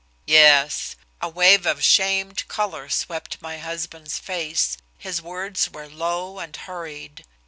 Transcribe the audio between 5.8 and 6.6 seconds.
low and